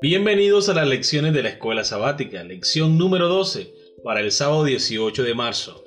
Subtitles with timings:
[0.00, 5.24] Bienvenidos a las lecciones de la escuela sabática, lección número 12 para el sábado 18
[5.24, 5.84] de marzo.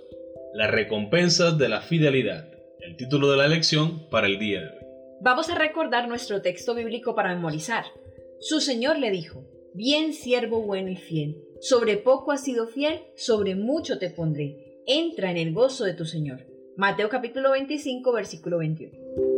[0.54, 2.52] Las recompensas de la fidelidad.
[2.82, 4.86] El título de la lección para el día de hoy.
[5.22, 7.86] Vamos a recordar nuestro texto bíblico para memorizar.
[8.42, 13.56] Su Señor le dijo, Bien siervo bueno y fiel, sobre poco has sido fiel, sobre
[13.56, 14.82] mucho te pondré.
[14.88, 16.46] Entra en el gozo de tu Señor.
[16.76, 19.31] Mateo capítulo 25, versículo 21.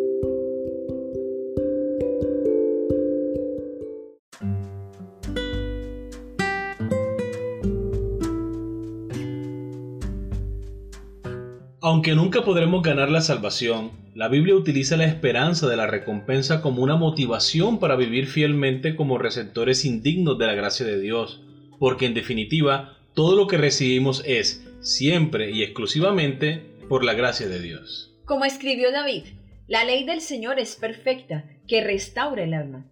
[11.86, 16.81] Aunque nunca podremos ganar la salvación, la Biblia utiliza la esperanza de la recompensa como
[16.81, 21.44] una motivación para vivir fielmente como receptores indignos de la gracia de Dios,
[21.80, 27.59] porque en definitiva todo lo que recibimos es, siempre y exclusivamente, por la gracia de
[27.59, 28.16] Dios.
[28.23, 29.26] Como escribió David,
[29.67, 32.86] la ley del Señor es perfecta, que restaura el alma.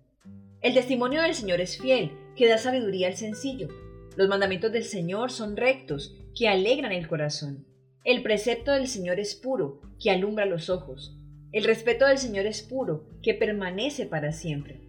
[0.61, 3.69] El testimonio del Señor es fiel, que da sabiduría al sencillo.
[4.17, 7.70] Los mandamientos del Señor son rectos, que alegran el corazón.
[8.03, 11.15] El precepto del Señor es puro, que alumbra los ojos.
[11.51, 14.81] El respeto del Señor es puro, que permanece para siempre.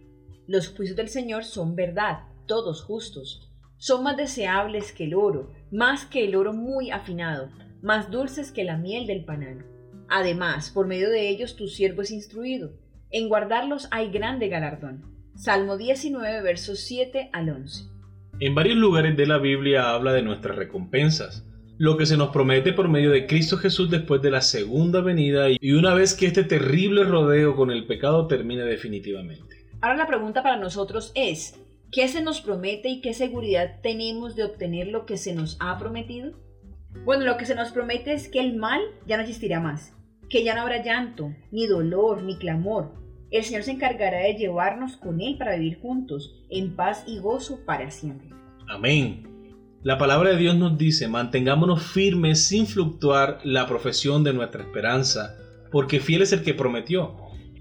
[0.47, 3.51] Los juicios del Señor son verdad, todos justos.
[3.77, 7.51] Son más deseables que el oro, más que el oro muy afinado,
[7.83, 9.63] más dulces que la miel del panal.
[10.09, 12.71] Además, por medio de ellos tu siervo es instruido.
[13.11, 15.03] En guardarlos hay grande galardón.
[15.35, 17.83] Salmo 19, versos 7 al 11.
[18.39, 21.45] En varios lugares de la Biblia habla de nuestras recompensas
[21.77, 25.47] lo que se nos promete por medio de Cristo Jesús después de la segunda venida
[25.49, 29.65] y una vez que este terrible rodeo con el pecado termine definitivamente.
[29.81, 31.59] Ahora la pregunta para nosotros es,
[31.91, 35.77] ¿qué se nos promete y qué seguridad tenemos de obtener lo que se nos ha
[35.77, 36.33] prometido?
[37.05, 39.93] Bueno, lo que se nos promete es que el mal ya no existirá más,
[40.29, 42.93] que ya no habrá llanto, ni dolor, ni clamor.
[43.31, 47.65] El Señor se encargará de llevarnos con Él para vivir juntos, en paz y gozo
[47.65, 48.29] para siempre.
[48.69, 49.32] Amén.
[49.83, 55.35] La palabra de Dios nos dice, mantengámonos firmes sin fluctuar la profesión de nuestra esperanza,
[55.73, 57.17] porque fiel es el que prometió.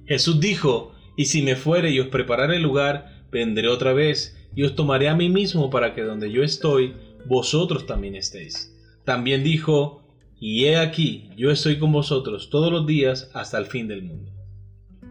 [0.07, 4.63] Jesús dijo, y si me fuere y os prepararé el lugar, vendré otra vez y
[4.63, 6.95] os tomaré a mí mismo para que donde yo estoy,
[7.27, 8.73] vosotros también estéis.
[9.05, 10.05] También dijo,
[10.39, 14.31] y he aquí, yo estoy con vosotros todos los días hasta el fin del mundo.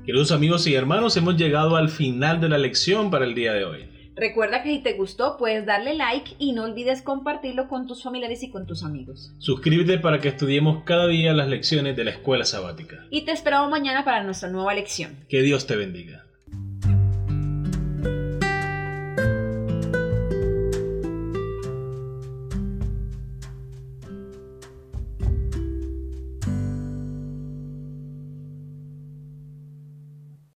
[0.06, 3.66] Queridos amigos y hermanos, hemos llegado al final de la lección para el día de
[3.66, 4.01] hoy.
[4.16, 8.44] Recuerda que si te gustó puedes darle like y no olvides compartirlo con tus familiares
[8.44, 9.34] y con tus amigos.
[9.40, 13.06] Suscríbete para que estudiemos cada día las lecciones de la escuela sabática.
[13.10, 15.26] Y te esperamos mañana para nuestra nueva lección.
[15.30, 16.26] Que Dios te bendiga.